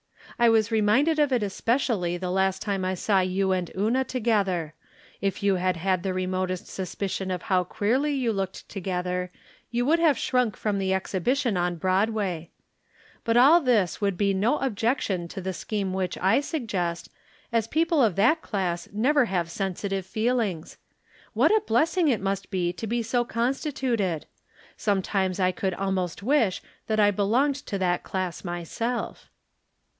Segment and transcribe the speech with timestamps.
[0.39, 4.73] I was reminded of it especially the last time I saw you and Una together.
[5.19, 9.29] If you had had the remotest suspicion of how queerly you looked together
[9.69, 12.49] you would have shrunk from the exhibition on Broadway.
[13.23, 17.09] But all this would be no objection to the scheme which I suggest,
[17.51, 20.79] as people of that class never have sensitive feelings.
[21.33, 24.25] What a blessing it must be to be so constituted.
[24.75, 29.27] Sometimes I could al most wish that I belonged to that class myself.